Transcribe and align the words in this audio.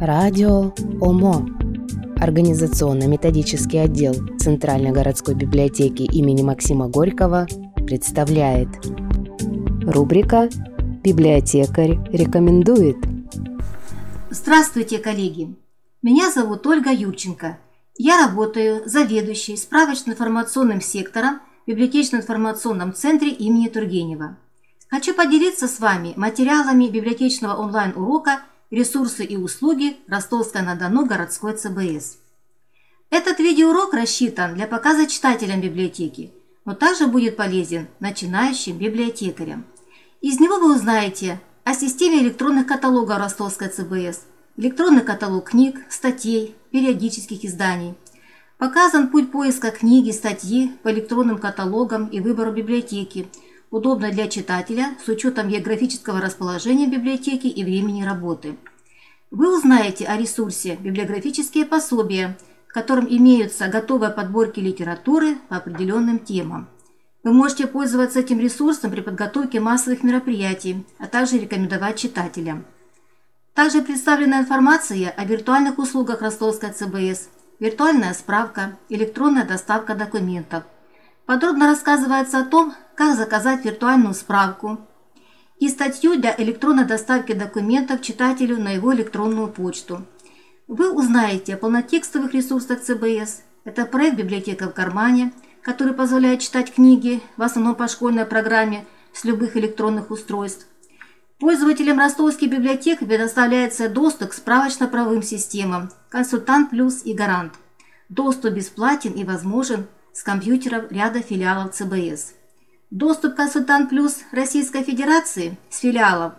Радио 0.00 0.72
ОМО. 1.00 1.48
Организационно-методический 2.20 3.82
отдел 3.82 4.14
Центральной 4.38 4.92
городской 4.92 5.34
библиотеки 5.34 6.02
имени 6.02 6.42
Максима 6.42 6.88
Горького 6.88 7.48
представляет 7.84 8.68
Рубрика 9.82 10.48
«Библиотекарь 11.02 11.98
рекомендует». 12.12 12.96
Здравствуйте, 14.30 14.98
коллеги! 14.98 15.56
Меня 16.00 16.30
зовут 16.30 16.64
Ольга 16.68 16.92
Юрченко. 16.92 17.58
Я 17.96 18.24
работаю 18.24 18.88
заведующей 18.88 19.56
справочно-информационным 19.56 20.80
сектором 20.80 21.40
библиотечно-информационном 21.66 22.94
центре 22.94 23.30
имени 23.30 23.66
Тургенева. 23.66 24.38
Хочу 24.88 25.12
поделиться 25.12 25.66
с 25.66 25.80
вами 25.80 26.12
материалами 26.14 26.86
библиотечного 26.86 27.56
онлайн-урока 27.56 28.42
«Ресурсы 28.70 29.24
и 29.24 29.36
услуги 29.36 29.96
Ростовска-на-Дону 30.08 31.06
городской 31.06 31.56
ЦБС». 31.56 32.18
Этот 33.08 33.38
видеоурок 33.38 33.94
рассчитан 33.94 34.54
для 34.54 34.66
показа 34.66 35.06
читателям 35.06 35.62
библиотеки, 35.62 36.32
но 36.66 36.74
также 36.74 37.06
будет 37.06 37.36
полезен 37.36 37.88
начинающим 38.00 38.76
библиотекарям. 38.76 39.64
Из 40.20 40.38
него 40.38 40.58
вы 40.58 40.74
узнаете 40.74 41.40
о 41.64 41.72
системе 41.72 42.22
электронных 42.22 42.66
каталогов 42.66 43.16
Ростовской 43.16 43.68
ЦБС, 43.68 44.24
электронный 44.58 45.02
каталог 45.02 45.48
книг, 45.48 45.80
статей, 45.88 46.54
периодических 46.70 47.46
изданий. 47.46 47.94
Показан 48.58 49.08
путь 49.08 49.32
поиска 49.32 49.70
книги, 49.70 50.10
статьи 50.10 50.72
по 50.82 50.92
электронным 50.92 51.38
каталогам 51.38 52.08
и 52.08 52.20
выбору 52.20 52.52
библиотеки– 52.52 53.28
удобно 53.70 54.10
для 54.10 54.28
читателя 54.28 54.96
с 55.04 55.08
учетом 55.08 55.48
географического 55.48 56.20
расположения 56.20 56.86
библиотеки 56.86 57.46
и 57.46 57.64
времени 57.64 58.04
работы. 58.04 58.56
Вы 59.30 59.56
узнаете 59.56 60.06
о 60.06 60.16
ресурсе 60.16 60.76
«Библиографические 60.80 61.66
пособия», 61.66 62.38
в 62.68 62.72
котором 62.72 63.06
имеются 63.08 63.68
готовые 63.68 64.10
подборки 64.10 64.60
литературы 64.60 65.36
по 65.48 65.56
определенным 65.56 66.18
темам. 66.18 66.68
Вы 67.24 67.32
можете 67.32 67.66
пользоваться 67.66 68.20
этим 68.20 68.40
ресурсом 68.40 68.90
при 68.90 69.00
подготовке 69.00 69.60
массовых 69.60 70.02
мероприятий, 70.02 70.86
а 70.98 71.06
также 71.06 71.38
рекомендовать 71.38 71.98
читателям. 71.98 72.64
Также 73.54 73.82
представлена 73.82 74.40
информация 74.40 75.10
о 75.10 75.24
виртуальных 75.24 75.78
услугах 75.78 76.22
Ростовской 76.22 76.70
ЦБС, 76.70 77.28
виртуальная 77.58 78.14
справка, 78.14 78.78
электронная 78.88 79.44
доставка 79.44 79.94
документов. 79.94 80.62
Подробно 81.28 81.66
рассказывается 81.66 82.38
о 82.38 82.44
том, 82.46 82.72
как 82.94 83.14
заказать 83.14 83.62
виртуальную 83.62 84.14
справку 84.14 84.78
и 85.58 85.68
статью 85.68 86.18
для 86.18 86.34
электронной 86.38 86.86
доставки 86.86 87.34
документов 87.34 88.00
читателю 88.00 88.56
на 88.56 88.70
его 88.70 88.94
электронную 88.94 89.48
почту. 89.48 90.06
Вы 90.68 90.90
узнаете 90.90 91.52
о 91.52 91.58
полнотекстовых 91.58 92.32
ресурсах 92.32 92.80
ЦБС. 92.80 93.42
Это 93.64 93.84
проект 93.84 94.16
«Библиотека 94.16 94.70
в 94.70 94.72
кармане», 94.72 95.34
который 95.60 95.92
позволяет 95.92 96.40
читать 96.40 96.72
книги, 96.72 97.20
в 97.36 97.42
основном 97.42 97.74
по 97.74 97.88
школьной 97.88 98.24
программе, 98.24 98.86
с 99.12 99.24
любых 99.24 99.54
электронных 99.54 100.10
устройств. 100.10 100.66
Пользователям 101.38 101.98
ростовских 101.98 102.48
библиотек 102.50 103.00
предоставляется 103.00 103.90
доступ 103.90 104.30
к 104.30 104.32
справочно-правовым 104.32 105.22
системам 105.22 105.90
«Консультант 106.08 106.70
Плюс» 106.70 107.04
и 107.04 107.12
«Гарант». 107.12 107.52
Доступ 108.08 108.54
бесплатен 108.54 109.12
и 109.12 109.24
возможен 109.24 109.88
с 110.18 110.24
компьютеров 110.24 110.90
ряда 110.90 111.20
филиалов 111.20 111.74
ЦБС. 111.74 112.34
Доступ 112.90 113.36
«Консультант 113.36 113.88
Плюс» 113.88 114.24
Российской 114.32 114.82
Федерации 114.82 115.56
с 115.70 115.78
филиалов 115.78 116.32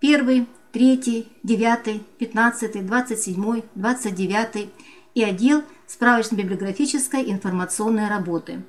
1, 0.00 0.46
3, 0.72 1.28
9, 1.42 2.02
15, 2.18 2.86
27, 2.86 3.62
29 3.74 4.70
и 5.14 5.22
отдел 5.22 5.64
справочно-библиографической 5.86 7.30
информационной 7.30 8.08
работы. 8.08 8.62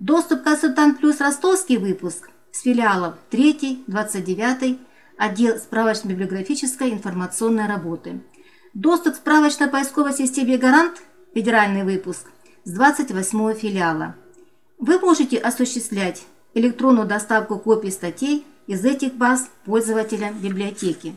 Доступ 0.00 0.42
«Консультант 0.42 0.98
Плюс» 0.98 1.18
ростовский 1.18 1.78
выпуск 1.78 2.28
с 2.52 2.60
филиалов 2.60 3.14
3, 3.30 3.84
29, 3.86 4.78
отдел 5.16 5.56
справочно-библиографической 5.56 6.90
информационной 6.90 7.66
работы. 7.66 8.20
Доступ 8.74 9.14
к 9.14 9.16
справочно-поисковой 9.16 10.12
системе 10.12 10.58
«Гарант» 10.58 11.00
федеральный 11.32 11.84
выпуск 11.84 12.26
с 12.70 12.72
28 12.72 13.54
филиала. 13.54 14.14
Вы 14.78 15.00
можете 15.00 15.38
осуществлять 15.38 16.22
электронную 16.54 17.04
доставку 17.04 17.58
копий 17.58 17.90
статей 17.90 18.46
из 18.68 18.84
этих 18.84 19.14
баз 19.14 19.48
пользователям 19.64 20.38
библиотеки. 20.38 21.16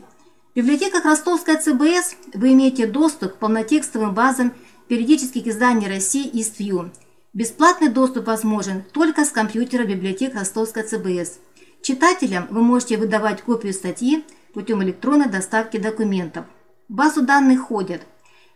В 0.52 0.56
библиотеках 0.56 1.04
Ростовской 1.04 1.56
ЦБС 1.56 2.16
вы 2.34 2.54
имеете 2.54 2.88
доступ 2.88 3.34
к 3.34 3.36
полнотекстовым 3.36 4.14
базам 4.14 4.52
периодических 4.88 5.46
изданий 5.46 5.86
России 5.86 6.26
и 6.26 6.42
СТВЮ. 6.42 6.90
Бесплатный 7.32 7.88
доступ 7.88 8.26
возможен 8.26 8.82
только 8.92 9.24
с 9.24 9.30
компьютера 9.30 9.84
библиотек 9.84 10.34
Ростовской 10.34 10.82
ЦБС. 10.82 11.38
Читателям 11.82 12.48
вы 12.50 12.62
можете 12.62 12.96
выдавать 12.96 13.42
копию 13.42 13.74
статьи 13.74 14.24
путем 14.54 14.82
электронной 14.82 15.28
доставки 15.28 15.76
документов. 15.76 16.46
В 16.88 16.94
базу 16.94 17.22
данных 17.22 17.60
ходят 17.60 18.00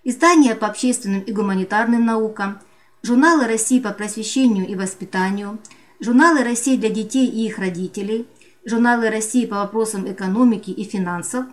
издания 0.03 0.57
по 0.57 0.67
общественным 0.67 1.21
и 1.21 1.33
гуманитарным 1.33 2.05
наукам, 2.05 2.59
журналы 3.03 3.47
России 3.47 3.81
по 3.81 3.93
просвещению 3.93 4.67
и 4.67 4.75
воспитанию– 4.75 5.59
журналы 6.01 6.45
России 6.45 6.77
для 6.77 6.91
детей 6.91 7.27
и 7.27 7.47
их 7.47 7.59
родителей, 7.59 8.29
журналы 8.65 9.11
России 9.11 9.47
по 9.47 9.57
вопросам 9.57 10.11
экономики 10.11 10.71
и 10.71 10.85
финансов, 10.85 11.47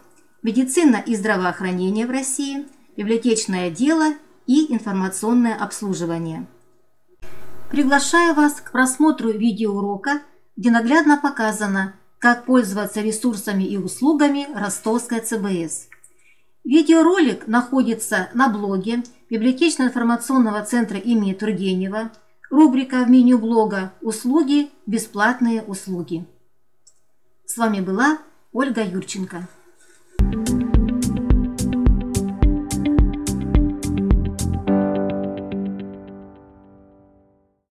медицина 0.43 0.97
и 0.97 1.15
здравоохранение 1.15 2.05
в 2.05 2.11
России, 2.11 2.67
библиотечное 2.95 3.69
дело 3.69 4.13
и 4.47 4.73
информационное 4.73 5.55
обслуживание. 5.55 6.45
Приглашаю 7.69 8.35
вас 8.35 8.61
к 8.61 8.71
просмотру 8.71 9.31
видеоурока, 9.31 10.21
где 10.55 10.69
наглядно 10.69 11.17
показано, 11.17 11.95
как 12.19 12.45
пользоваться 12.45 13.01
ресурсами 13.01 13.63
и 13.63 13.77
услугами 13.77 14.47
Ростовской 14.55 15.19
ЦБС. 15.19 15.89
Видеоролик 16.65 17.47
находится 17.47 18.29
на 18.33 18.49
блоге 18.49 19.03
Библиотечно-информационного 19.29 20.63
центра 20.63 20.97
имени 20.97 21.33
Тургенева– 21.33 22.11
Рубрика 22.49 23.03
в 23.03 23.09
меню 23.09 23.39
блога 23.39 23.91
«Услуги. 24.01 24.69
Бесплатные 24.85 25.63
услуги». 25.63 26.25
С 27.45 27.57
вами 27.57 27.81
была 27.81 28.19
Ольга 28.53 28.83
Юрченко. 28.83 29.47